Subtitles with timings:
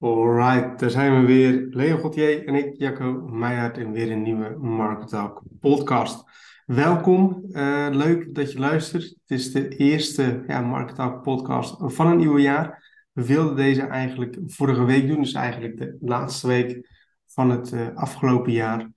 [0.00, 1.66] Alright, daar zijn we weer.
[1.70, 6.24] Leon Gauthier en ik, Jacco Meijert, in weer een nieuwe Market Talk podcast.
[6.66, 9.02] Welkom, uh, leuk dat je luistert.
[9.02, 12.84] Het is de eerste ja, Market Talk podcast van een nieuwe jaar.
[13.12, 16.88] We wilden deze eigenlijk vorige week doen, dus eigenlijk de laatste week
[17.26, 18.90] van het uh, afgelopen jaar.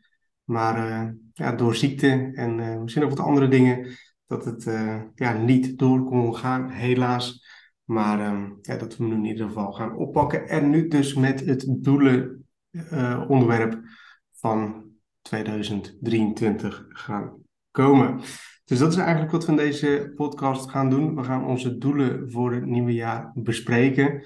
[0.43, 3.97] Maar uh, ja, door ziekte en misschien ook wat andere dingen,
[4.27, 4.63] dat het
[5.15, 7.40] ja, niet door kon gaan, helaas.
[7.83, 10.47] Maar um, ja, dat we hem in ieder geval gaan oppakken.
[10.47, 13.79] En nu dus met het doelen uh, onderwerp
[14.31, 14.83] van
[15.21, 18.19] 2023 gaan komen.
[18.65, 21.15] Dus dat is eigenlijk wat we in deze podcast gaan doen.
[21.15, 24.25] We gaan onze doelen voor het nieuwe jaar bespreken.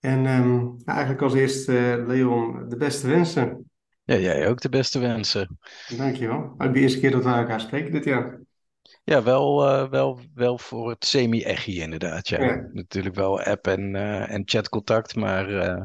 [0.00, 3.70] En um, eigenlijk als eerste, uh, Leon, de beste wensen.
[4.04, 5.58] Ja, jij ook de beste wensen.
[5.96, 6.54] Dankjewel.
[6.58, 8.40] Ook de eerste keer dat we elkaar spreken dit jaar.
[9.08, 12.28] Ja, wel, uh, wel, wel voor het semi-echi inderdaad.
[12.28, 12.42] Ja.
[12.42, 12.68] ja.
[12.72, 15.82] Natuurlijk wel app en, uh, en chatcontact, maar uh,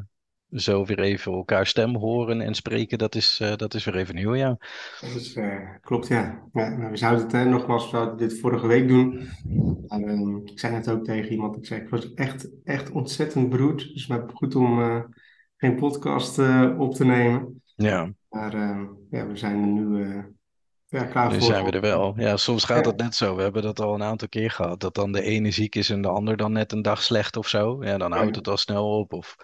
[0.49, 4.35] zo weer even elkaar stem horen en spreken, dat is, dat is weer even nieuw,
[4.35, 4.57] ja.
[5.01, 5.37] Dat is,
[5.81, 6.43] klopt, ja.
[6.53, 9.29] ja nou, we zouden het nogmaals, we zouden dit vorige week doen.
[9.87, 13.93] Ehm, ik zei net ook tegen iemand, ik zei, ik was echt, echt ontzettend beroerd.
[13.93, 15.05] Dus maar goed om
[15.57, 16.39] geen podcast
[16.77, 17.61] op te nemen.
[17.75, 18.13] Ja.
[18.29, 20.05] Maar ehm, ja, we zijn er nu
[20.91, 22.13] ja, klaar nu zijn we er wel.
[22.17, 23.35] Ja, soms gaat het net zo.
[23.35, 24.79] We hebben dat al een aantal keer gehad.
[24.79, 27.47] Dat dan de ene ziek is en de ander dan net een dag slecht of
[27.47, 27.83] zo.
[27.83, 29.13] Ja, dan houdt het al snel op.
[29.13, 29.35] Of...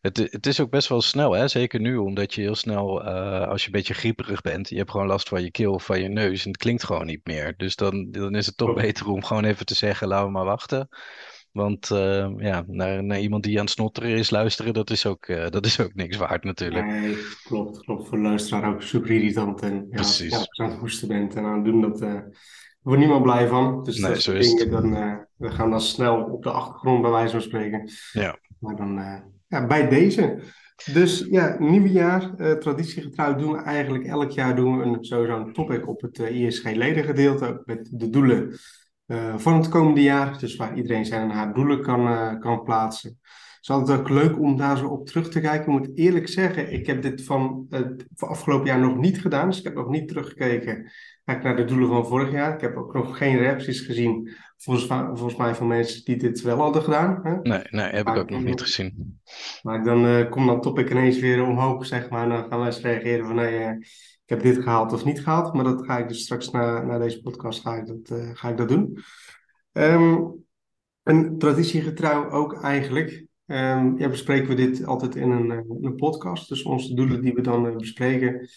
[0.00, 1.48] Het, het is ook best wel snel, hè?
[1.48, 4.90] zeker nu, omdat je heel snel, uh, als je een beetje grieperig bent, je hebt
[4.90, 7.54] gewoon last van je keel of van je neus en het klinkt gewoon niet meer.
[7.56, 10.44] Dus dan, dan is het toch beter om gewoon even te zeggen, laten we maar
[10.44, 10.88] wachten.
[11.54, 15.28] Want uh, ja, naar, naar, iemand die aan het snotteren is luisteren, dat is ook,
[15.28, 16.86] uh, dat is ook niks waard natuurlijk.
[16.86, 17.78] Nee, klopt.
[17.78, 18.08] Klopt.
[18.08, 19.60] Voor de luisteraar ook super irritant.
[19.60, 20.32] En ja, Precies.
[20.32, 22.20] als je aan het hoesten bent en aan het doen, dat uh,
[22.82, 23.82] wordt niemand blij van.
[23.82, 24.90] Dus nee, dat is dingen, dan,
[25.36, 27.90] we gaan dan snel op de achtergrond bij wijze van spreken.
[28.12, 28.38] Ja.
[28.58, 30.38] Maar dan ja, bij deze.
[30.92, 35.52] Dus ja, nieuwe jaar, traditiegetrouw doen we eigenlijk elk jaar doen we een, sowieso een
[35.52, 38.58] topic op het ISG-ledengedeelte met de doelen
[39.36, 40.38] van het komende jaar.
[40.38, 43.18] Dus waar iedereen zijn en haar doelen kan, uh, kan plaatsen.
[43.20, 45.60] Het is altijd ook leuk om daar zo op terug te kijken.
[45.60, 49.48] Ik moet eerlijk zeggen, ik heb dit van het afgelopen jaar nog niet gedaan.
[49.48, 50.90] Dus ik heb nog niet teruggekeken
[51.24, 52.54] naar de doelen van vorig jaar.
[52.54, 56.58] Ik heb ook nog geen reacties gezien, volgens, volgens mij van mensen die dit wel
[56.58, 57.20] hadden gedaan.
[57.22, 57.36] Hè?
[57.42, 59.20] Nee, nee, heb maar ik ook nog niet gezien.
[59.62, 62.22] Maar dan uh, komt dan topic ineens weer omhoog, zeg maar.
[62.22, 63.78] En dan gaan mensen reageren van, nee,
[64.24, 65.54] ik heb dit gehaald of niet gehaald.
[65.54, 68.48] Maar dat ga ik dus straks na, na deze podcast ga ik dat, uh, ga
[68.48, 68.98] ik dat doen.
[69.72, 70.44] Um,
[71.02, 73.26] een traditiegetrouw ook eigenlijk.
[73.46, 76.48] Um, ja, bespreken we dit altijd in een, een podcast.
[76.48, 78.48] Dus onze doelen die we dan uh, bespreken.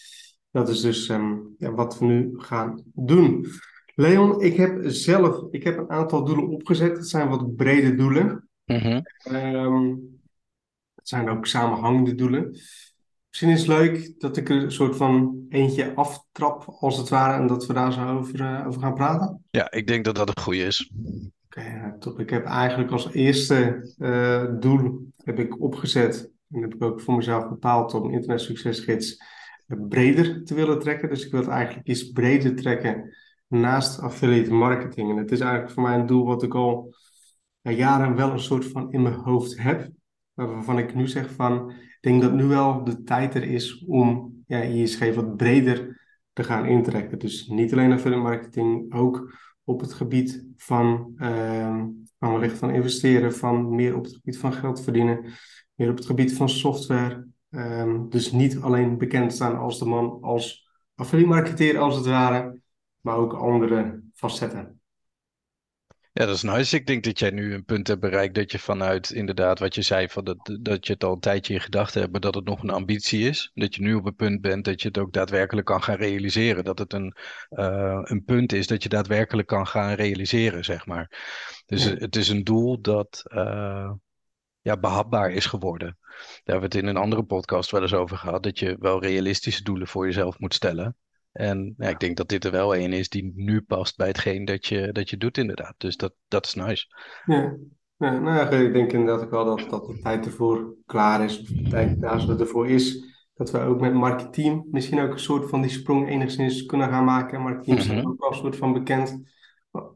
[0.50, 3.46] Dat is dus um, ja, wat we nu gaan doen.
[3.94, 6.96] Leon, ik heb zelf ik heb een aantal doelen opgezet.
[6.96, 8.48] Het zijn wat brede doelen.
[8.64, 9.02] Mm -hmm.
[10.94, 12.58] het zijn ook samenhangende doelen.
[13.38, 17.40] Misschien is het leuk dat ik er een soort van eentje aftrap, als het ware,
[17.40, 19.44] en dat we daar zo over, uh, over gaan praten.
[19.50, 20.92] Ja, ik denk dat dat een goede is.
[21.04, 22.20] Oké, okay, top.
[22.20, 27.14] Ik heb eigenlijk als eerste uh, doel heb ik opgezet, en heb ik ook voor
[27.14, 29.22] mezelf bepaald om Internet Succesgids
[29.66, 31.08] breder te willen trekken.
[31.08, 33.16] Dus ik wil het eigenlijk iets breder trekken
[33.46, 35.10] naast affiliate marketing.
[35.10, 36.94] En het is eigenlijk voor mij een doel wat ik al
[37.60, 39.90] ja, jaren wel een soort van in mijn hoofd heb.
[40.34, 44.60] Waarvan ik nu zeg van, denk dat nu wel de tijd er is om ja,
[44.60, 46.00] ISG wat breder
[46.32, 47.18] te gaan intrekken.
[47.18, 49.32] Dus niet alleen affiliate marketing, ook
[49.64, 51.84] op het gebied van, uh,
[52.18, 55.24] van wellicht van investeren, van meer op het gebied van geld verdienen,
[55.74, 57.26] meer op het gebied van software.
[57.50, 62.60] Um, dus niet alleen bekend staan als de man als affiliate marketeer als het ware,
[63.00, 64.77] maar ook andere facetten.
[66.18, 66.76] Ja, dat is nice.
[66.76, 69.82] Ik denk dat jij nu een punt hebt bereikt dat je vanuit inderdaad wat je
[69.82, 72.44] zei, van dat, dat je het al een tijdje in gedachten hebt, maar dat het
[72.44, 73.50] nog een ambitie is.
[73.54, 76.64] Dat je nu op een punt bent dat je het ook daadwerkelijk kan gaan realiseren.
[76.64, 77.16] Dat het een,
[77.50, 81.10] uh, een punt is dat je daadwerkelijk kan gaan realiseren, zeg maar.
[81.66, 81.94] Dus ja.
[81.94, 83.92] het is een doel dat uh,
[84.60, 85.98] ja, behapbaar is geworden.
[86.00, 89.02] Daar hebben we het in een andere podcast wel eens over gehad, dat je wel
[89.02, 90.96] realistische doelen voor jezelf moet stellen.
[91.32, 94.44] En ja, ik denk dat dit er wel een is die nu past bij hetgeen
[94.44, 95.74] dat je, dat je doet, inderdaad.
[95.76, 96.86] Dus dat, dat is nice.
[97.24, 97.56] Ja.
[97.96, 101.40] ja, nou ja, ik denk inderdaad ook wel dat, dat de tijd ervoor klaar is.
[101.40, 103.16] Of de tijd daar ervoor is.
[103.34, 107.04] Dat we ook met marketing misschien ook een soort van die sprong enigszins kunnen gaan
[107.04, 107.40] maken.
[107.40, 107.98] Marketing mm -hmm.
[107.98, 109.20] is ook wel een soort van bekend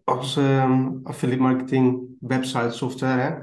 [0.05, 3.21] als um, affiliate marketing website software.
[3.21, 3.41] Hè?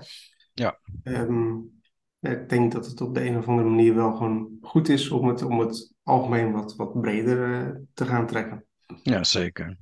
[0.53, 0.79] Ja.
[1.03, 1.71] Um,
[2.19, 5.27] ik denk dat het op de een of andere manier wel gewoon goed is om
[5.27, 8.65] het, om het algemeen wat, wat breder uh, te gaan trekken.
[9.03, 9.77] Ja, zeker.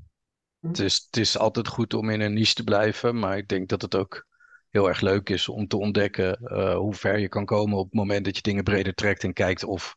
[0.59, 0.67] Hm?
[0.67, 3.69] Het, is, het is altijd goed om in een niche te blijven, maar ik denk
[3.69, 4.25] dat het ook
[4.69, 7.93] heel erg leuk is om te ontdekken uh, hoe ver je kan komen op het
[7.93, 9.93] moment dat je dingen breder trekt en kijkt of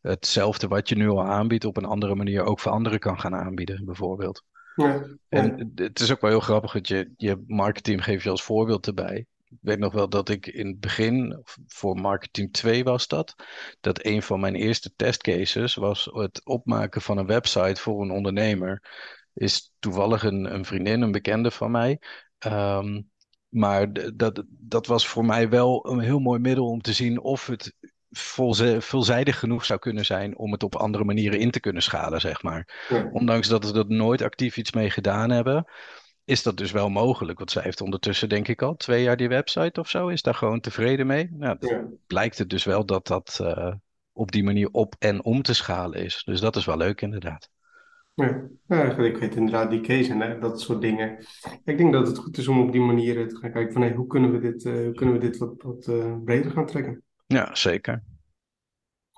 [0.00, 3.34] hetzelfde wat je nu al aanbiedt op een andere manier ook voor anderen kan gaan
[3.34, 4.44] aanbieden, bijvoorbeeld.
[4.74, 8.42] Ja, En het is ook wel heel grappig dat je je marketing geeft je als
[8.42, 9.26] voorbeeld erbij.
[9.52, 13.34] Ik weet nog wel dat ik in het begin, voor marketing 2 was dat,
[13.80, 18.82] dat een van mijn eerste testcases was het opmaken van een website voor een ondernemer.
[19.34, 22.00] Is toevallig een, een vriendin, een bekende van mij.
[22.46, 23.10] Um,
[23.48, 27.46] maar dat, dat was voor mij wel een heel mooi middel om te zien of
[27.46, 27.74] het
[28.80, 32.42] veelzijdig genoeg zou kunnen zijn om het op andere manieren in te kunnen schalen, zeg
[32.42, 32.88] maar.
[33.12, 35.64] Ondanks dat ze er nooit actief iets mee gedaan hebben,
[36.24, 37.38] is dat dus wel mogelijk.
[37.38, 40.34] Want zij heeft ondertussen, denk ik al, twee jaar die website of zo, is daar
[40.34, 41.28] gewoon tevreden mee.
[41.32, 41.84] Nou, ja.
[42.06, 43.72] blijkt het dus wel dat dat uh,
[44.12, 46.22] op die manier op en om te schalen is.
[46.24, 47.50] Dus dat is wel leuk, inderdaad.
[48.14, 51.18] Ja, ja, ik weet inderdaad die case en dat soort dingen.
[51.64, 53.94] Ik denk dat het goed is om op die manier te gaan kijken van hey,
[53.94, 57.02] hoe kunnen we dit, uh, hoe kunnen we dit wat, wat uh, breder gaan trekken.
[57.26, 58.02] Ja, zeker.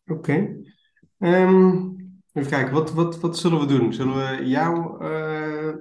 [0.06, 0.56] Oké.
[1.18, 1.88] Ehm,
[2.32, 3.92] even kijken, wat, wat, wat zullen we doen?
[3.92, 5.74] Zullen we jouw uh,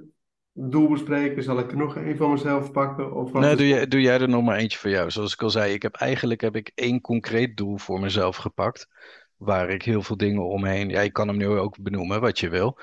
[0.54, 1.42] doel bespreken?
[1.42, 3.14] Zal ik er nog een van mezelf pakken?
[3.14, 5.10] Of wat nee, doe jij, doe jij er nog maar eentje voor jou.
[5.10, 8.88] Zoals ik al zei, ik heb eigenlijk heb ik één concreet doel voor mezelf gepakt.
[9.36, 10.88] Waar ik heel veel dingen omheen.
[10.88, 12.78] Ja, kan hem nu ook benoemen, wat je wil.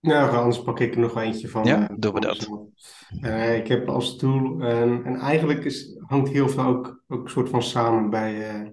[0.00, 1.64] Nou, anders pak ik er nog eentje van.
[1.64, 2.48] Ja, uh, doen we dat.
[3.20, 7.62] Uh, ik heb als doel, en eigenlijk is, hangt heel veel ook, ook soort van
[7.62, 8.68] samen bij, uh,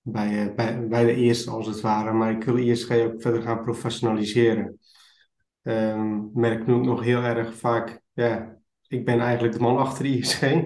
[0.00, 2.12] bij, bij, bij de eerste als het ware.
[2.12, 4.78] Maar ik wil ISG ook verder gaan professionaliseren.
[5.66, 8.58] Um, merk nu nog heel erg vaak, ja,
[8.88, 10.42] ik ben eigenlijk de man achter ISG.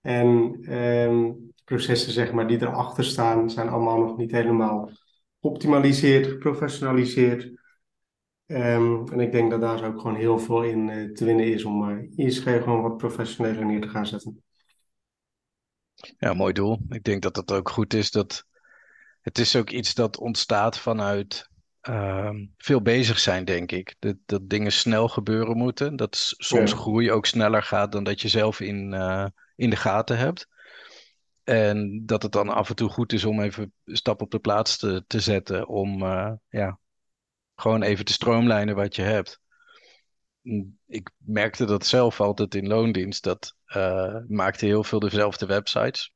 [0.00, 4.90] en um, processen zeg maar, die erachter staan, zijn allemaal nog niet helemaal
[5.40, 7.44] geoptimaliseerd, geprofessionaliseerd.
[8.46, 11.64] Um, en ik denk dat daar ook gewoon heel veel in uh, te winnen is
[11.64, 14.42] om uh, ISG gewoon wat professioneler neer te gaan zetten.
[16.18, 16.78] Ja, mooi doel.
[16.88, 18.44] Ik denk dat het ook goed is dat
[19.20, 21.50] het is ook iets dat ontstaat vanuit
[21.88, 23.94] uh, veel bezig zijn, denk ik.
[23.98, 25.96] Dat, dat dingen snel gebeuren moeten.
[25.96, 29.26] Dat soms groei ook sneller gaat dan dat je zelf in, uh,
[29.56, 30.48] in de gaten hebt.
[31.44, 34.38] En dat het dan af en toe goed is om even een stap op de
[34.38, 35.68] plaats te, te zetten.
[35.68, 36.78] Om uh, ja,
[37.54, 39.40] gewoon even te stroomlijnen wat je hebt.
[40.86, 43.24] Ik merkte dat zelf altijd in loondienst.
[43.24, 46.12] Dat uh, maakte heel veel dezelfde websites.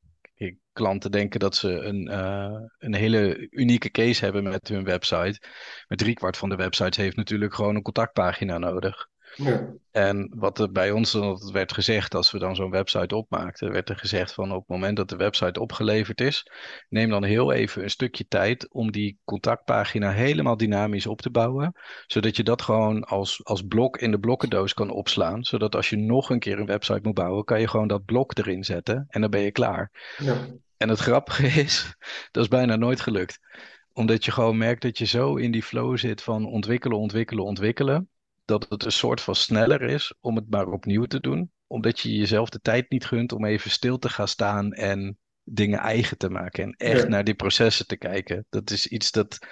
[0.73, 5.41] Klanten denken dat ze een, uh, een hele unieke case hebben met hun website.
[5.87, 9.07] Maar driekwart van de websites heeft natuurlijk gewoon een contactpagina nodig.
[9.35, 9.73] Ja.
[9.91, 11.13] En wat er bij ons
[11.51, 14.97] werd gezegd als we dan zo'n website opmaakten, werd er gezegd van op het moment
[14.97, 16.47] dat de website opgeleverd is,
[16.89, 21.75] neem dan heel even een stukje tijd om die contactpagina helemaal dynamisch op te bouwen,
[22.05, 25.97] zodat je dat gewoon als, als blok in de blokkendoos kan opslaan, zodat als je
[25.97, 29.21] nog een keer een website moet bouwen, kan je gewoon dat blok erin zetten en
[29.21, 29.91] dan ben je klaar.
[30.17, 30.35] Ja.
[30.77, 31.95] En het grappige is,
[32.31, 33.39] dat is bijna nooit gelukt
[33.95, 38.09] omdat je gewoon merkt dat je zo in die flow zit van ontwikkelen, ontwikkelen, ontwikkelen
[38.45, 41.51] dat het een soort van sneller is om het maar opnieuw te doen.
[41.67, 45.79] Omdat je jezelf de tijd niet gunt om even stil te gaan staan en dingen
[45.79, 46.63] eigen te maken.
[46.63, 48.45] En echt naar die processen te kijken.
[48.49, 49.47] Dat is iets dat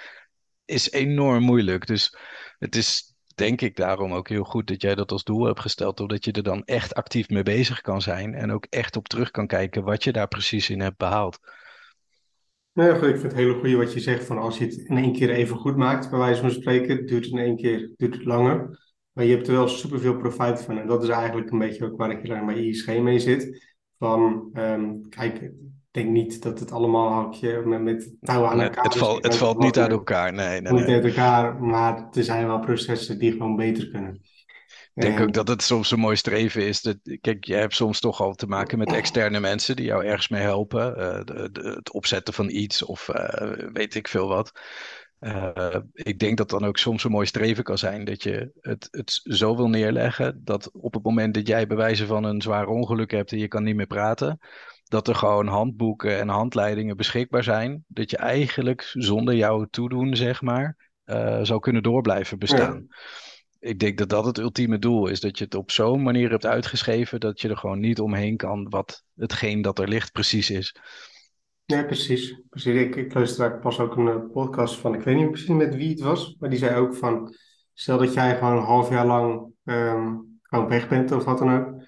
[0.64, 1.86] is enorm moeilijk.
[1.86, 2.16] Dus
[2.58, 6.00] het is denk ik daarom ook heel goed dat jij dat als doel hebt gesteld.
[6.00, 8.34] Omdat je er dan echt actief mee bezig kan zijn.
[8.34, 11.38] En ook echt op terug kan kijken wat je daar precies in hebt behaald.
[12.72, 14.96] Nou ja, ik vind het hele goede wat je zegt van als je het in
[14.96, 18.14] één keer even goed maakt, bij wijze van spreken, duurt het in één keer duurt
[18.14, 18.80] het langer.
[19.12, 20.78] Maar je hebt er wel superveel profijt van.
[20.78, 23.70] En dat is eigenlijk een beetje ook waar ik heel erg bij ISG mee zit.
[23.98, 25.52] Van, um, kijk, ik
[25.90, 28.84] denk niet dat het allemaal hakje met, met touwen aan elkaar...
[28.84, 30.60] Het, valt, het valt niet uit elkaar, nee.
[30.60, 34.20] nee niet uit elkaar, maar er zijn wel processen die gewoon beter kunnen.
[34.94, 36.80] Ik denk ook dat het soms een mooi streven is.
[36.80, 40.28] Dat, kijk, je hebt soms toch al te maken met externe mensen die jou ergens
[40.28, 40.90] mee helpen.
[40.98, 44.52] Uh, de, de, het opzetten van iets of uh, weet ik veel wat.
[45.22, 48.88] Uh, ik denk dat dan ook soms een mooi streven kan zijn dat je het,
[48.90, 53.10] het zo wil neerleggen dat op het moment dat jij bewijzen van een zwaar ongeluk
[53.10, 54.38] hebt en je kan niet meer praten,
[54.84, 60.42] dat er gewoon handboeken en handleidingen beschikbaar zijn, dat je eigenlijk zonder jouw toedoen, zeg
[60.42, 62.86] maar, uh, zou kunnen door blijven bestaan.
[63.58, 66.46] Ik denk dat dat het ultieme doel is, dat je het op zo'n manier hebt
[66.46, 70.74] uitgeschreven dat je er gewoon niet omheen kan wat hetgeen dat er ligt precies is.
[71.72, 72.40] Ja, precies.
[72.50, 72.74] precies.
[72.74, 75.90] Ik, ik luisterde pas ook een eh, podcast van, ik weet niet precies met wie
[75.90, 77.34] het was, maar die zei ook van,
[77.74, 81.54] stel dat jij gewoon een half jaar lang um, gewoon weg bent of wat dan
[81.54, 81.82] ook,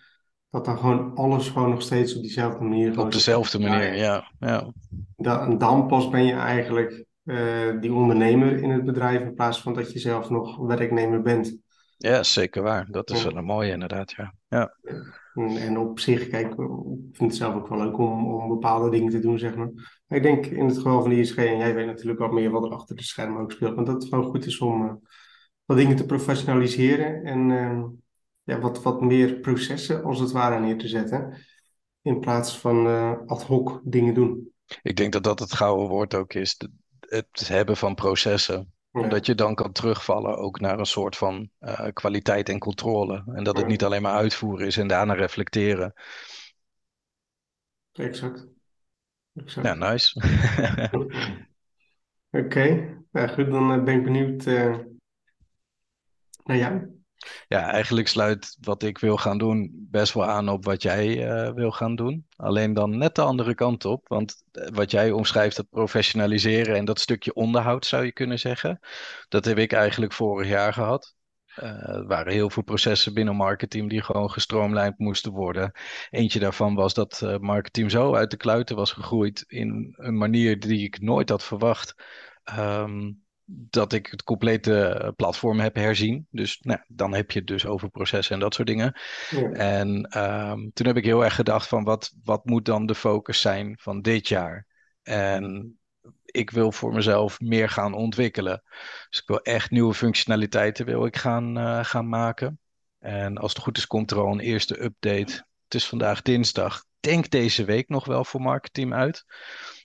[0.50, 3.00] dat dan gewoon alles gewoon nog steeds op diezelfde manier...
[3.00, 4.30] Op dezelfde manier, ja.
[4.38, 4.72] ja.
[5.16, 9.74] Dan, dan pas ben je eigenlijk uh, die ondernemer in het bedrijf in plaats van
[9.74, 11.56] dat je zelf nog werknemer bent.
[11.96, 12.86] Ja, zeker waar.
[12.90, 14.34] Dat is wel een mooie inderdaad, ja.
[14.48, 14.74] ja.
[15.34, 16.56] En, op zich, kijk, ik
[17.12, 19.70] vind het zelf ook wel leuk om, bepaalde dingen te doen, zeg maar.
[20.08, 22.64] ik denk in het geval van de ISG, en jij weet natuurlijk wat meer wat
[22.64, 24.92] er achter de schermen ook speelt, maar dat het gewoon goed is om uh,
[25.64, 27.84] wat dingen te professionaliseren en uh,
[28.42, 31.36] ja, wat, wat meer processen als het ware neer te zetten,
[32.02, 34.52] in plaats van uh, ad hoc dingen doen.
[34.82, 36.56] Ik denk dat dat het gouden woord ook is,
[37.00, 41.86] het hebben van processen omdat je dan kan terugvallen ook naar een soort van uh,
[41.92, 43.24] kwaliteit en controle.
[43.34, 45.92] En dat het niet alleen maar uitvoeren is en daarna reflecteren.
[47.92, 48.46] Exact.
[49.34, 49.66] exact.
[49.66, 50.20] Ja, nice.
[52.30, 52.98] Oké, okay.
[53.10, 54.78] nou goed, dan eh, ben ik benieuwd uh,
[56.44, 56.93] naar jou.
[57.48, 61.54] Ja, eigenlijk sluit wat ik wil gaan doen best wel aan op wat jij uh,
[61.54, 62.26] wil gaan doen.
[62.36, 64.08] Alleen dan net de andere kant op.
[64.08, 68.78] Want eh, wat jij omschrijft, dat professionaliseren en dat stukje onderhoud zou je kunnen zeggen.
[69.28, 71.14] Dat heb ik eigenlijk vorig jaar gehad.
[71.62, 75.72] Uh, er waren heel veel processen binnen marketing die gewoon gestroomlijnd moesten worden.
[76.10, 80.60] Eentje daarvan was dat uh, marketing zo uit de kluiten was gegroeid in een manier
[80.60, 81.94] die ik nooit had verwacht.
[82.58, 86.26] Um, dat ik het complete eh, platform heb herzien.
[86.30, 89.00] Dus nou, dan heb je het dus over processen en dat soort dingen.
[89.30, 89.50] Ja.
[89.50, 93.40] En um, toen heb ik heel erg gedacht van wat, wat moet dan de focus
[93.40, 94.66] zijn van dit jaar?
[95.02, 95.76] En
[96.24, 98.62] ik wil voor mezelf meer gaan ontwikkelen.
[99.08, 102.58] Dus ik wil echt nieuwe functionaliteiten wil ik gaan, uh, gaan maken.
[102.98, 105.46] En als het goed is, komt er al een eerste update.
[105.64, 106.84] Het is vandaag dinsdag.
[107.00, 109.24] Denk deze week nog wel voor marketing uit.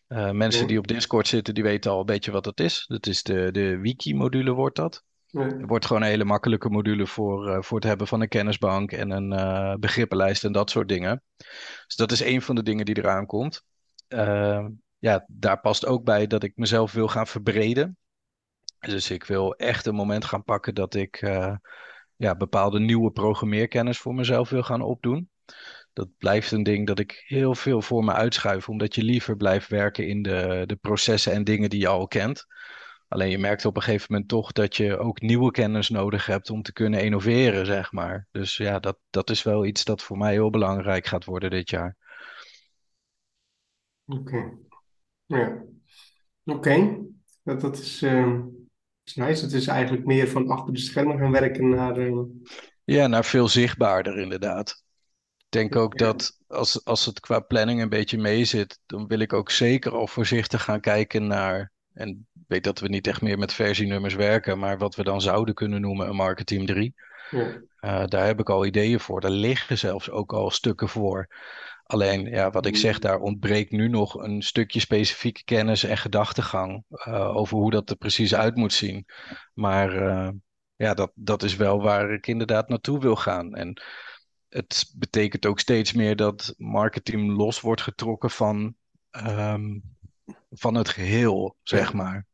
[0.10, 2.86] Uh, mensen die op Discord zitten, die weten al een beetje wat dat is.
[2.88, 5.04] Dat is de, de wiki-module, wordt dat.
[5.26, 5.42] Ja.
[5.42, 8.92] Het wordt gewoon een hele makkelijke module voor, uh, voor het hebben van een kennisbank
[8.92, 11.24] en een uh, begrippenlijst en dat soort dingen.
[11.86, 13.64] Dus dat is een van de dingen die eraan komt.
[15.00, 17.98] ja, daar past ook bij dat ik mezelf wil gaan verbreden.
[18.80, 21.20] Dus ik wil echt een moment gaan pakken dat ik
[22.16, 25.30] ja, bepaalde nieuwe programmeerkennis voor mezelf wil gaan opdoen
[25.94, 29.68] dat blijft een ding dat ik heel veel voor me uitschuif, omdat je liever blijft
[29.68, 32.46] werken in de, de processen en dingen die je al kent.
[33.08, 36.50] Alleen je merkt op een gegeven moment toch dat je ook nieuwe kennis nodig hebt
[36.50, 38.28] om te kunnen innoveren, zeg maar.
[38.32, 41.70] Dus ja, dat, dat is wel iets dat voor mij heel belangrijk gaat worden dit
[41.70, 41.98] jaar.
[44.06, 44.58] Oké.
[45.26, 45.64] Ja.
[46.44, 46.98] Oké.
[47.44, 48.40] Dat, dat is, uh,
[49.04, 49.44] is nice.
[49.44, 51.98] Het is eigenlijk meer van achter de schermen gaan werken naar...
[51.98, 52.24] Uh...
[52.84, 54.84] Ja, naar veel zichtbaarder inderdaad
[55.50, 59.34] denk ook dat als, als het qua planning een beetje mee zit, dan wil ik
[59.34, 61.72] ook zeker al voorzichtig gaan kijken naar.
[61.94, 65.22] En ik weet dat we niet echt meer met versienummers werken, maar wat we dan
[65.22, 66.94] zouden kunnen noemen een marketing 3.
[67.30, 67.62] Ja.
[67.82, 69.22] Uh, daar heb ik al ideeën voor.
[69.22, 71.28] Daar liggen zelfs ook al stukken voor.
[71.84, 76.84] Alleen, ja, wat ik zeg, daar ontbreekt nu nog een stukje specifieke kennis en gedachtegang
[76.90, 79.06] uh, over hoe dat er precies uit moet zien.
[79.54, 80.30] Maar uh,
[80.76, 83.56] ja, dat, dat is wel waar ik inderdaad naartoe wil gaan.
[83.56, 83.82] En
[84.50, 88.76] het betekent ook steeds meer dat marketing los wordt getrokken van,
[89.12, 89.84] um,
[90.50, 92.28] van het geheel, zeg maar.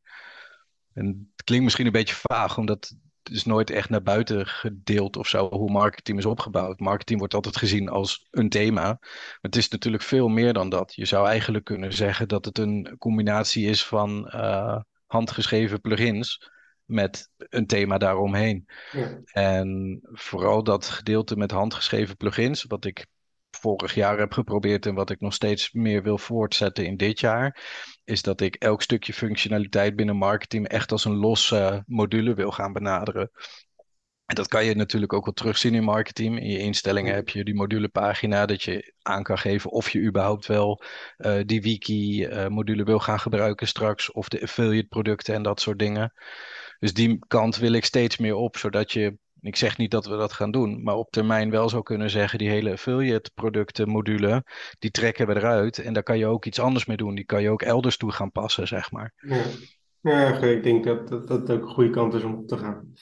[0.93, 5.17] En het klinkt misschien een beetje vaag, omdat het is nooit echt naar buiten gedeeld
[5.17, 6.79] of zo hoe marketing is opgebouwd.
[6.79, 8.81] Marketing wordt altijd gezien als een thema.
[8.81, 10.95] Maar het is natuurlijk veel meer dan dat.
[10.95, 16.53] Je zou eigenlijk kunnen zeggen dat het een combinatie is van uh, handgeschreven plugins
[16.85, 18.65] met een thema daaromheen.
[18.91, 19.21] Ja.
[19.25, 23.05] En vooral dat gedeelte met handgeschreven plugins, wat ik
[23.49, 27.63] vorig jaar heb geprobeerd en wat ik nog steeds meer wil voortzetten in dit jaar,
[28.03, 32.73] is dat ik elk stukje functionaliteit binnen marketing echt als een losse module wil gaan
[32.73, 33.31] benaderen.
[34.25, 36.39] En dat kan je natuurlijk ook wel terugzien in marketing.
[36.39, 40.45] In je instellingen heb je die modulepagina dat je aan kan geven of je überhaupt
[40.45, 40.83] wel
[41.17, 45.79] uh, die wiki-module uh, wil gaan gebruiken straks, of de affiliate producten en dat soort
[45.79, 46.13] dingen.
[46.79, 50.17] Dus die kant wil ik steeds meer op, zodat je, ik zeg niet dat we
[50.17, 54.43] dat gaan doen, maar op termijn wel zou kunnen zeggen, die hele affiliate producten module,
[54.79, 57.15] die trekken we eruit en daar kan je ook iets anders mee doen.
[57.15, 59.13] Die kan je ook elders toe gaan passen, zeg maar.
[60.01, 62.93] Ja, ik denk dat, dat ook een goede kant is om op te gaan.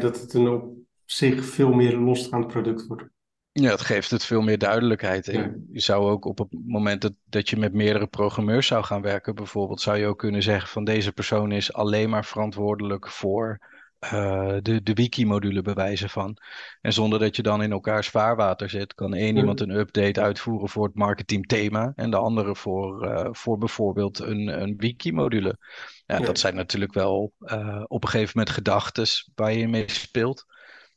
[0.00, 3.04] Dat het een op zich veel meer losstaand product wordt.
[3.52, 5.26] Ja, het geeft het veel meer duidelijkheid.
[5.26, 9.34] Je zou ook op het moment dat, dat je met meerdere programmeurs zou gaan werken,
[9.34, 13.58] bijvoorbeeld, zou je ook kunnen zeggen van deze persoon is alleen maar verantwoordelijk voor
[14.04, 16.36] uh, de, de wiki-module bewijzen van.
[16.80, 20.68] En zonder dat je dan in elkaars vaarwater zit, kan één iemand een update uitvoeren
[20.68, 25.58] voor het marketing thema en de andere voor, uh, voor bijvoorbeeld een, een wiki-module.
[26.06, 30.46] Ja, dat zijn natuurlijk wel uh, op een gegeven moment gedachten waar je mee speelt.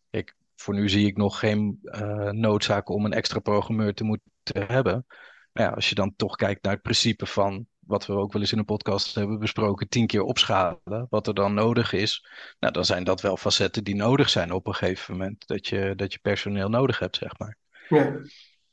[0.09, 4.67] Ik voor nu zie ik nog geen uh, noodzaak om een extra programmeur te moeten
[4.67, 5.05] hebben.
[5.51, 8.41] Maar ja, als je dan toch kijkt naar het principe van wat we ook wel
[8.41, 12.27] eens in een podcast hebben besproken, tien keer opschalen, wat er dan nodig is,
[12.59, 15.93] nou, dan zijn dat wel facetten die nodig zijn op een gegeven moment, dat je,
[15.95, 17.57] dat je personeel nodig hebt, zeg maar.
[17.89, 18.19] Ja.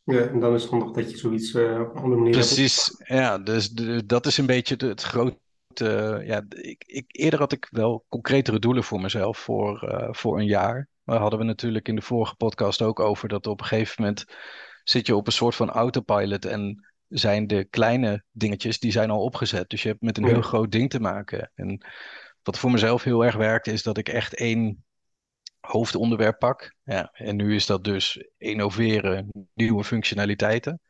[0.04, 3.02] ja, en dan is het handig dat je zoiets uh, op een andere manier Precies,
[3.04, 5.36] ja, dus de, dat is een beetje het grote.
[6.24, 10.46] ja, ik, ik, eerder had ik wel concretere doelen voor mezelf voor, uh, voor een
[10.46, 10.88] jaar.
[11.08, 14.24] Daar hadden we natuurlijk in de vorige podcast ook over dat op een gegeven moment
[14.84, 19.22] zit je op een soort van autopilot en zijn de kleine dingetjes die zijn al
[19.22, 19.70] opgezet.
[19.70, 21.50] Dus je hebt met een heel groot ding te maken.
[21.54, 21.86] En
[22.42, 24.84] wat voor mezelf heel erg werkt, is dat ik echt één
[25.60, 26.74] hoofdonderwerp pak.
[26.84, 30.80] Ja, en nu is dat dus innoveren, nieuwe functionaliteiten.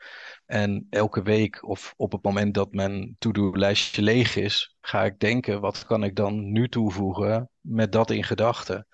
[0.47, 5.61] En elke week of op het moment dat mijn to-do-lijstje leeg is, ga ik denken,
[5.61, 8.87] wat kan ik dan nu toevoegen met dat in gedachten?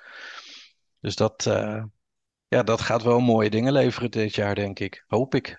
[1.05, 1.83] Dus dat, uh,
[2.49, 5.05] ja, dat gaat wel mooie dingen leveren dit jaar, denk ik.
[5.07, 5.57] Hoop ik.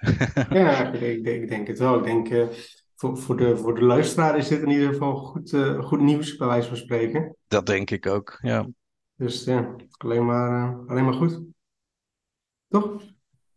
[0.50, 1.98] ja, ik, ik, ik, denk het wel.
[1.98, 2.48] Ik denk uh,
[2.96, 6.36] voor, voor, de, voor de luisteraar is dit in ieder geval goed, uh, goed nieuws,
[6.36, 7.36] bij wijze van spreken.
[7.48, 8.68] Dat denk ik ook, ja.
[9.16, 11.42] Dus ja, alleen maar, alleen maar goed.
[12.68, 13.02] Toch?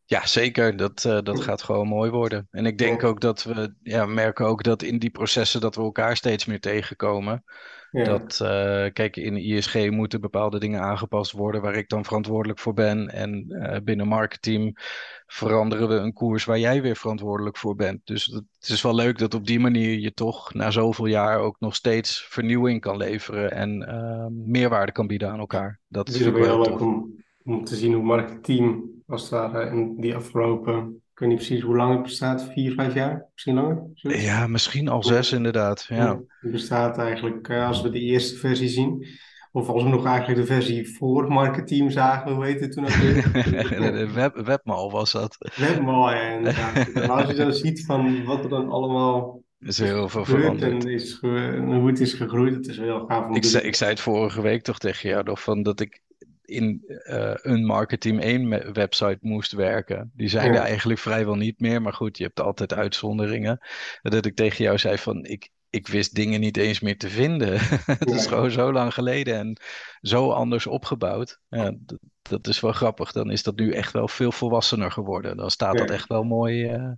[0.04, 0.76] Ja, zeker.
[0.76, 2.48] Dat, uh, dat gaat gewoon mooi worden.
[2.50, 5.82] En ik denk ook dat we ja, merken ook dat in die processen dat we
[5.82, 7.44] elkaar steeds meer tegenkomen.
[7.90, 8.04] Ja.
[8.04, 8.48] Dat, uh,
[8.92, 13.08] kijk, in de ISG moeten bepaalde dingen aangepast worden waar ik dan verantwoordelijk voor ben.
[13.08, 14.78] En uh, binnen marketing
[15.26, 18.00] veranderen we een koers waar jij weer verantwoordelijk voor bent.
[18.04, 21.56] Dus het is wel leuk dat op die manier je toch na zoveel jaar ook
[21.58, 25.80] nog steeds vernieuwing kan leveren en uh, meerwaarde kan bieden aan elkaar.
[25.88, 30.16] Dat is wel leuk om, om te zien hoe marketing als het ware in die
[30.16, 33.82] afgelopen ik weet niet precies hoe lang het bestaat, vier, vijf jaar, misschien langer?
[33.94, 34.24] Zoiets?
[34.24, 35.86] Ja, misschien al zes inderdaad.
[35.88, 36.20] Ja.
[36.40, 39.06] Het bestaat eigenlijk, uh, als we de eerste versie zien,
[39.52, 42.90] of als we nog eigenlijk de versie voor marketing zagen, hoe heet het toen ook
[42.90, 44.10] weer?
[44.14, 45.52] Web, webmal was dat.
[45.56, 46.88] Webmal, ja, inderdaad.
[46.92, 50.84] en als je dan ziet van wat er dan allemaal is heel veel veranderd.
[50.84, 53.26] En, is, hoe het is gegroeid, het is heel gaaf.
[53.26, 56.00] Om ik, zei, ik zei het vorige week toch tegen jou nog, van dat ik
[56.48, 60.10] in uh, een marketing 1 website moest werken.
[60.14, 60.58] Die zijn ja.
[60.58, 61.82] er eigenlijk vrijwel niet meer.
[61.82, 63.60] Maar goed, je hebt altijd uitzonderingen.
[64.02, 67.58] Dat ik tegen jou zei van ik, ik wist dingen niet eens meer te vinden.
[68.02, 69.60] het is gewoon zo lang geleden en
[70.00, 71.40] zo anders opgebouwd.
[71.48, 73.12] Ja, dat, dat, is wel grappig.
[73.12, 75.36] Dan is dat nu echt wel veel volwassener geworden.
[75.36, 75.78] Dan staat ja.
[75.78, 76.92] dat echt wel mooi uh,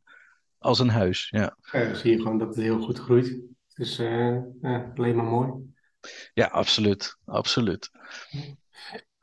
[0.59, 1.29] als een huis.
[1.31, 1.57] Ja.
[1.73, 3.41] ja, dan zie je gewoon dat het heel goed groeit.
[3.75, 4.37] Dus uh,
[4.95, 5.51] alleen maar mooi.
[6.35, 7.17] Ja, absoluut.
[7.25, 7.91] Absoluut.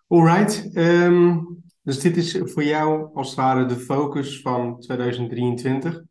[0.07, 6.01] Alright, um, dus dit is voor jou als het ware de focus van 2023.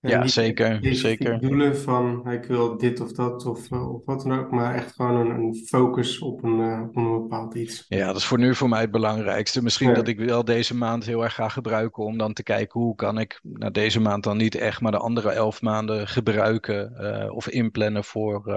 [0.00, 0.78] En ja, zeker.
[0.94, 1.40] zeker.
[1.40, 5.16] doelen van ik wil dit of dat of, of wat dan ook, maar echt gewoon
[5.16, 7.84] een, een focus op een, uh, op een bepaald iets.
[7.88, 9.62] Ja, dat is voor nu voor mij het belangrijkste.
[9.62, 9.94] Misschien ja.
[9.94, 13.18] dat ik wel deze maand heel erg ga gebruiken om dan te kijken hoe kan
[13.18, 17.48] ik nou, deze maand dan niet echt, maar de andere elf maanden gebruiken uh, of
[17.48, 18.52] inplannen voor,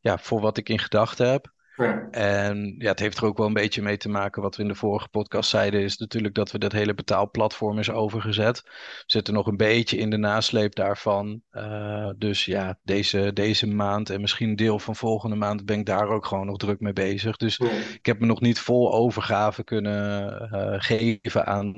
[0.00, 1.52] ja, voor wat ik in gedachten heb.
[1.84, 2.08] Ja.
[2.10, 4.42] En ja, het heeft er ook wel een beetje mee te maken.
[4.42, 7.90] Wat we in de vorige podcast zeiden, is natuurlijk dat we dat hele betaalplatform is
[7.90, 8.62] overgezet.
[8.64, 11.42] We zitten nog een beetje in de nasleep daarvan.
[11.52, 15.86] Uh, dus ja, deze, deze maand en misschien een deel van volgende maand ben ik
[15.86, 17.36] daar ook gewoon nog druk mee bezig.
[17.36, 17.70] Dus ja.
[17.94, 21.74] ik heb me nog niet vol overgave kunnen uh, geven aan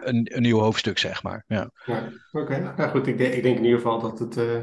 [0.00, 1.44] een, een nieuw hoofdstuk, zeg maar.
[1.46, 1.70] Ja.
[1.86, 2.72] ja Oké, okay.
[2.76, 3.06] nou goed.
[3.06, 4.36] Ik denk, ik denk in ieder geval dat het.
[4.36, 4.62] Uh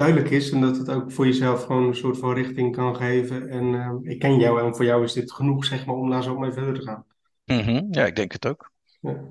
[0.00, 3.48] duidelijk is en dat het ook voor jezelf gewoon een soort van richting kan geven.
[3.48, 6.22] En uh, ik ken jou en voor jou is dit genoeg, zeg maar, om daar
[6.22, 7.04] zo mee verder te gaan.
[7.44, 7.86] Mm -hmm.
[7.90, 8.72] Ja, ik denk het ook.
[9.00, 9.30] Ja.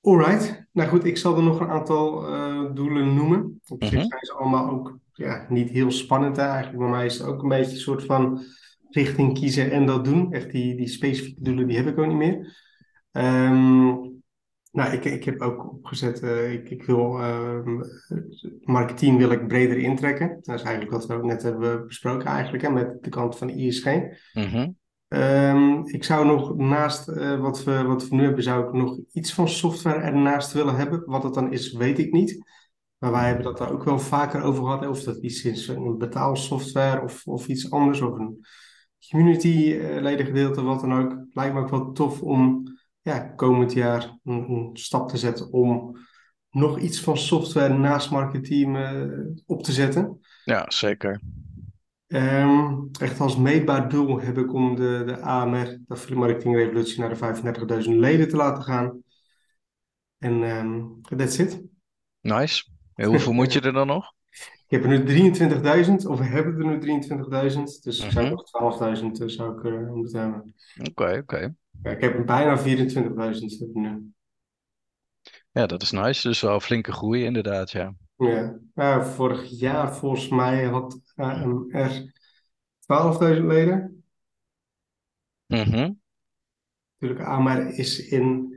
[0.00, 3.60] Alright, nou goed, ik zal er nog een aantal uh, doelen noemen.
[3.68, 4.08] Op zich mm -hmm.
[4.08, 6.78] zijn ze allemaal ook ja, niet heel spannend eigenlijk.
[6.78, 8.42] Bij mij is het ook een beetje een soort van
[8.90, 10.32] richting kiezen en dat doen.
[10.32, 12.62] Echt die, die specifieke doelen, die heb ik ook niet meer.
[13.12, 14.13] Um,
[14.74, 17.80] nou, ik, ik heb ook opgezet, uh, ik, ik wil uh,
[18.60, 20.28] marketing wil ik breder intrekken.
[20.42, 23.46] Dat is eigenlijk wat we ook net hebben besproken eigenlijk, hè, met de kant van
[23.46, 23.84] de ISG.
[24.32, 24.76] Mm -hmm.
[25.08, 28.98] um, ik zou nog naast uh, wat, we, wat we nu hebben, zou ik nog
[29.12, 31.02] iets van software ernaast willen hebben.
[31.04, 32.44] Wat dat dan is, weet ik niet.
[32.98, 34.86] Maar wij hebben dat daar ook wel vaker over gehad.
[34.86, 38.00] Of dat iets is een betaalsoftware of, of iets anders.
[38.00, 38.46] Of een
[39.10, 41.26] community ledengedeelte, wat dan ook.
[41.32, 42.72] Lijkt me ook wel tof om
[43.04, 45.96] ja, komend jaar een, een, stap te zetten om
[46.50, 50.20] nog iets van software naast marketing uh, op te zetten.
[50.44, 51.20] Ja, zeker.
[52.06, 57.00] Um, echt als meetbaar doel heb ik om de, de AMR, de Affiliate Marketing Revolutie,
[57.00, 59.02] naar de 35.000 leden te laten gaan.
[60.18, 61.62] En um, that's it.
[62.20, 62.64] Nice.
[62.94, 64.12] En hoeveel moet je er dan nog?
[64.68, 65.30] Ik heb er nu
[66.02, 67.00] 23.000, of we hebben er nu
[67.52, 67.62] 23.000.
[67.82, 68.42] Dus ik zou nog
[68.96, 70.54] 12.000 uh, zou ik uh, moeten hebben.
[70.78, 71.34] Oké, okay, oké.
[71.34, 71.54] Okay.
[71.84, 74.12] Ja, ik heb bijna 24.000 nu.
[75.50, 76.28] Ja, dat is nice.
[76.28, 77.94] Dus wel flinke groei inderdaad, ja.
[78.74, 82.12] Ja, vorig jaar volgens mij had AMR
[82.78, 84.04] 12.000 leden.
[85.46, 86.00] Mm -hmm.
[86.98, 88.54] Natuurlijk, AMR is in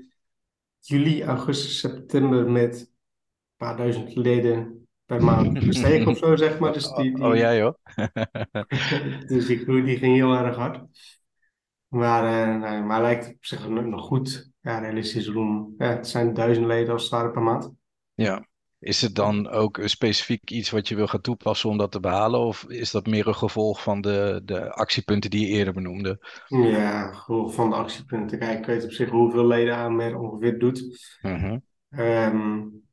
[0.79, 2.87] juli, augustus, september met een
[3.57, 6.73] paar duizend leden per maand gestegen of zo, zeg maar.
[6.73, 7.77] Dus die, die, Oh, jij hoor.
[9.27, 10.85] dus die groei die ging heel erg hard.
[11.87, 14.51] Maar, uh, nee, maar lijkt op zich nog goed.
[14.61, 15.73] Ja, realistisch doen.
[15.77, 17.71] Ja, het zijn duizend leden als het ware per maand.
[18.13, 18.47] Ja.
[18.79, 22.39] Is het dan ook specifiek iets wat je wil gaan toepassen om dat te behalen?
[22.39, 26.19] Of is dat meer een gevolg van de, de actiepunten die je eerder benoemde?
[26.47, 28.39] Ja, gevolg van de actiepunten.
[28.39, 30.83] Kijk, ik weet op zich hoeveel leden aanmer ongeveer doet.
[31.21, 31.57] Mhm.
[31.89, 32.85] Um,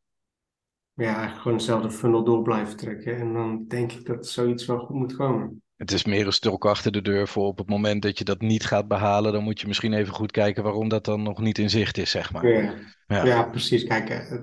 [0.95, 3.17] ja, eigenlijk gewoon dezelfde funnel door blijven trekken.
[3.17, 5.63] En dan denk ik dat zoiets wel goed moet komen.
[5.85, 8.40] Het is meer een stok achter de deur voor op het moment dat je dat
[8.40, 9.33] niet gaat behalen.
[9.33, 12.11] Dan moet je misschien even goed kijken waarom dat dan nog niet in zicht is,
[12.11, 12.49] zeg maar.
[12.49, 12.75] Ja,
[13.07, 13.25] ja.
[13.25, 13.85] ja precies.
[13.85, 14.38] Kijk, eh,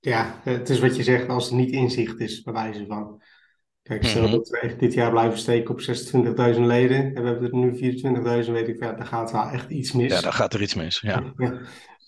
[0.00, 3.22] ja, het is wat je zegt als het niet inzicht is, bij wijze van.
[3.82, 4.30] Kijk, stel Mhm.
[4.30, 7.76] dat we echt dit jaar blijven steken op 26.000 leden en we hebben er nu
[7.76, 10.12] 24.000, weet ik, ja, dan gaat wel echt iets mis.
[10.12, 11.00] Ja, dan gaat er iets mis.
[11.00, 11.32] Ja.
[11.36, 11.58] Ja,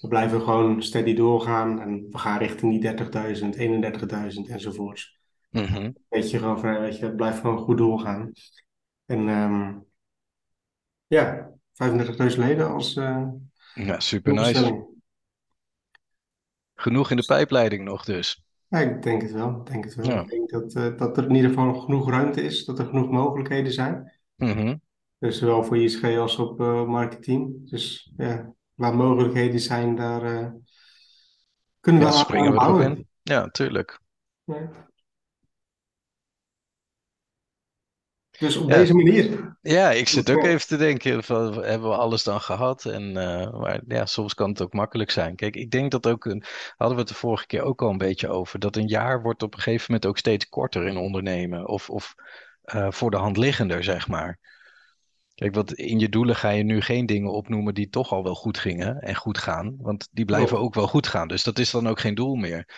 [0.00, 5.20] we blijven gewoon steady doorgaan en we gaan richting die 30.000, 31.000 enzovoorts.
[5.52, 5.92] Mhm.
[6.08, 8.32] Weet je, gewoon van, weet je, het blijft gewoon goed doorgaan.
[9.04, 9.78] En ehm,
[11.06, 13.26] ja, 35.000 leden als eh
[13.74, 14.86] Ja, super nice.
[16.74, 18.42] Genoeg in de pijpleiding nog dus.
[18.68, 19.60] Ja, ik denk het wel.
[19.60, 20.06] Ik denk het wel.
[20.06, 20.20] Ja.
[20.20, 23.10] Ik denk dat, eh, dat er in ieder geval genoeg ruimte is, dat er genoeg
[23.10, 24.20] mogelijkheden zijn.
[24.36, 24.76] Mhm.
[25.18, 27.70] Dus zowel voor ISG als op eh marketing.
[27.70, 30.20] Dus ja, waar mogelijkheden zijn, daar
[31.80, 33.08] kunnen we Ja, aan- springen we in.
[33.22, 34.00] Ja, tuurlijk.
[34.44, 34.90] Ja.
[38.42, 38.76] Dus op Ja.
[38.76, 39.56] deze manier.
[39.60, 42.84] Ja, ik zit ook even te denken, van, hebben we alles dan gehad?
[42.84, 45.36] En, eh, maar ja, soms kan het ook makkelijk zijn.
[45.36, 46.44] Kijk, ik denk dat ook, een,
[46.76, 49.42] hadden we het de vorige keer ook al een beetje over, dat een jaar wordt
[49.42, 51.68] op een gegeven moment ook steeds korter in ondernemen.
[51.68, 52.14] Of, of
[52.62, 54.38] eh, voor de hand liggender, zeg maar.
[55.34, 58.34] Kijk, want in je doelen ga je nu geen dingen opnoemen die toch al wel
[58.34, 59.74] goed gingen en goed gaan.
[59.78, 61.28] Want die blijven ook wel goed gaan.
[61.28, 62.68] Dus dat is dan ook geen doel meer.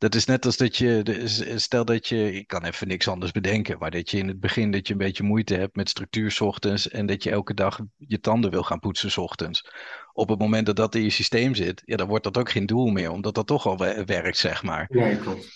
[0.00, 1.22] Dat is net als dat je,
[1.56, 4.70] stel dat je, ik kan even niks anders bedenken, maar dat je in het begin
[4.70, 8.20] dat je een beetje moeite hebt met structuur ochtends en dat je elke dag je
[8.20, 9.70] tanden wil gaan poetsen 's ochtends.
[10.12, 12.66] Op het moment dat dat in je systeem zit, ja, dan wordt dat ook geen
[12.66, 14.86] doel meer, omdat dat toch al we- werkt, zeg maar.
[14.88, 15.48] Nee, klopt.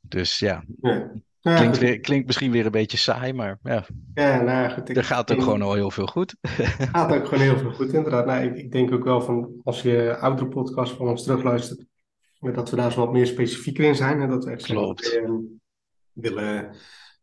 [0.00, 1.10] Dus ja, Ja.
[1.42, 4.88] Ja, klinkt, weer, klinkt misschien weer een beetje saai, maar ja, Ja, nou ja, goed.
[4.88, 6.34] Ik er gaat ook gewoon al heel veel goed.
[6.92, 8.26] gaat ook gewoon heel veel goed, inderdaad.
[8.26, 11.84] Nou, ik, ik denk ook wel van, als je oudere podcasts van ons terugluistert,
[12.40, 14.20] dat we daar zo wat meer specifieker in zijn.
[14.20, 15.16] En dat we echt zeggen, Klopt.
[15.16, 15.32] ehm,
[16.12, 16.74] we willen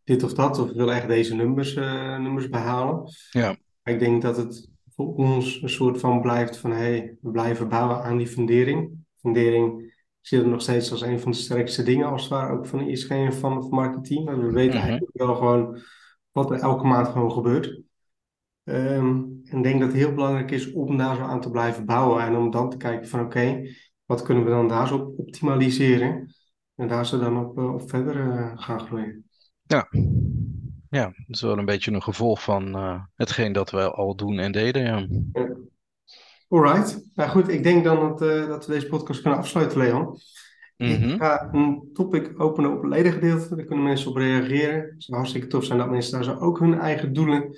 [0.03, 3.03] dit of dat, of we willen echt deze nummers, eh, nummers behalen.
[3.32, 3.56] Ja.
[3.84, 7.69] Maar ik denk dat het voor ons een soort van blijft van, hey, we blijven
[7.69, 8.91] bouwen aan die fundering.
[9.15, 12.65] Fundering zie er nog steeds als een van de sterkste dingen, als het ware, ook
[12.65, 14.25] van de ISG en van het marketing.
[14.25, 14.88] Maar we weten Mhm.
[14.88, 15.80] eigenlijk wel gewoon
[16.32, 17.82] wat er elke maand gewoon gebeurt.
[18.63, 19.08] Ehm,
[19.45, 22.23] en ik denk dat het heel belangrijk is om daar zo aan te blijven bouwen
[22.23, 23.62] en om dan te kijken van oké,
[24.07, 26.35] wat kunnen we dan daar zo op optimaliseren
[26.75, 29.25] en daar zo dan op, eh, op verder eh, gaan groeien.
[30.89, 34.39] Ja, dat is wel een beetje een gevolg van eh, hetgeen dat we al doen
[34.39, 34.83] en deden.
[35.33, 35.55] Ja.
[36.49, 40.17] Alright, nou goed, ik denk dan dat, dat we deze podcast kunnen afsluiten, Leon.
[40.77, 41.09] Mhm.
[41.09, 44.79] Ik ga een topic openen op het ledengedeelte, daar kunnen mensen op reageren.
[44.79, 47.57] Het zou hartstikke tof zijn dat mensen daar zo ook hun eigen doelen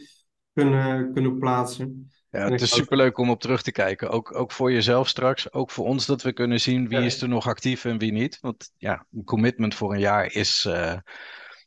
[0.54, 2.10] kunnen, kunnen plaatsen.
[2.32, 4.10] Ja, het is superleuk om op terug te kijken.
[4.10, 5.52] Ook, ook voor jezelf straks.
[5.54, 7.06] Ook voor ons dat we kunnen zien wie Ja.
[7.06, 8.38] is er nog actief en wie niet.
[8.42, 10.98] Want ja, een commitment voor een jaar is eh,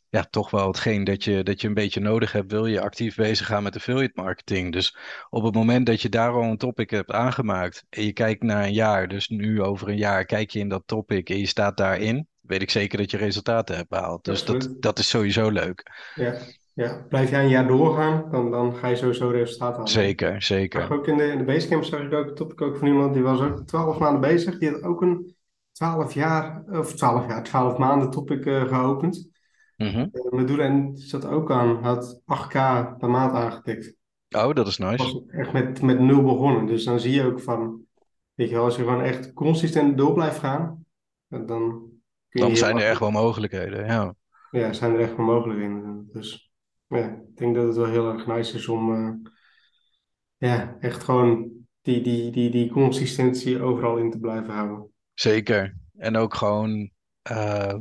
[0.09, 2.51] ja, toch wel hetgeen dat je, dat je een beetje nodig hebt.
[2.53, 4.73] Wil je actief bezig gaan met affiliate marketing.
[4.73, 4.97] Dus
[5.31, 7.85] op het moment dat je daar al een topic hebt aangemaakt.
[7.89, 9.09] En je kijkt naar een jaar.
[9.09, 12.27] Dus nu over een jaar kijk je in dat topic en je staat daarin.
[12.41, 14.25] Weet ik zeker dat je resultaten hebt behaald.
[14.25, 14.83] Dus dat, Absoluut.
[14.83, 15.91] dat is sowieso leuk.
[16.15, 16.39] Ja,
[16.75, 17.07] ja.
[17.09, 19.89] Blijf jij een jaar doorgaan, dan, dan ga je sowieso resultaat halen.
[19.89, 20.93] Zeker, Ik zeker.
[20.93, 23.23] ook in de, in de Basecamp zag ik ook een topic ook van iemand die
[23.23, 24.59] was ook 12 maanden bezig.
[24.59, 25.37] Die had ook een
[25.73, 29.31] 12 jaar, of 12 jaar, 12 maanden topic eh, geopend.
[29.77, 32.53] Eh, Met doelen en die zat ook aan, had 8k
[32.99, 33.95] per maand aangetikt.
[34.37, 35.03] Oh, dat is nice.
[35.05, 36.67] Was echt met, met nul begonnen.
[36.67, 37.81] Dus dan zie je ook van,
[38.35, 40.85] weet je wel, als je gewoon echt consistent door blijft gaan,
[41.29, 41.91] dan dan kun
[42.29, 43.87] je Dan heel zijn er echt wel mogelijkheden.
[43.87, 44.15] Ja.
[44.51, 46.09] Ja, zijn er echt wel mogelijkheden.
[46.13, 46.52] Dus
[46.99, 49.31] ja, ik denk dat het wel heel erg nice is om eh,
[50.37, 51.51] ja, echt gewoon
[51.81, 54.91] die, die, die, die consistentie overal in te blijven houden.
[55.15, 55.77] Zeker.
[55.97, 56.91] En ook gewoon,
[57.23, 57.75] eh,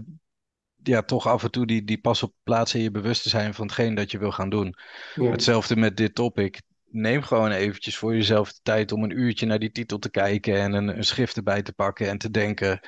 [0.84, 3.54] ja, toch af en toe die, die pas op plaats in je bewust te zijn
[3.54, 4.76] van hetgeen dat je wil gaan doen.
[5.16, 6.62] Ja, Hetzelfde met dit topic.
[6.86, 10.56] Neem gewoon eventjes voor jezelf de tijd om een uurtje naar die titel te kijken
[10.60, 12.80] en een, een schrift erbij te pakken en te denken,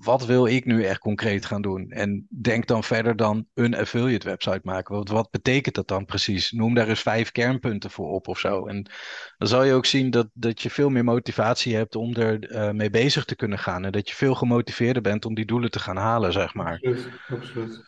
[0.00, 1.90] wat wil ik nu echt concreet gaan doen?
[1.90, 4.94] En denk dan verder dan een affiliate website maken.
[4.94, 6.50] Wat, wat betekent dat dan precies?
[6.50, 8.66] Noem daar eens vijf kernpunten voor op of zo.
[8.66, 8.90] En
[9.38, 12.70] dan zal je ook zien dat, dat je veel meer motivatie hebt om er uh,
[12.70, 13.84] mee bezig te kunnen gaan.
[13.84, 16.72] En dat je veel gemotiveerder bent om die doelen te gaan halen, zeg maar.
[16.72, 17.82] Absoluut, absoluut.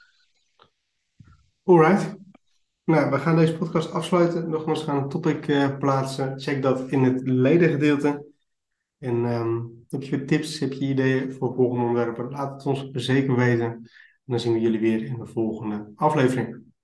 [1.65, 2.15] Alright.
[2.85, 4.51] Nou, we gaan deze podcast afsluiten.
[4.51, 6.41] Nogmaals, gaan een topic uh, plaatsen.
[6.41, 8.30] Check dat in het ledengedeelte.
[9.01, 12.31] En um, heb je tips, heb je ideeën voor volgende onderwerpen?
[12.31, 13.67] Laat het ons zeker weten.
[13.67, 13.89] En
[14.25, 16.70] dan zien we jullie weer in de volgende aflevering.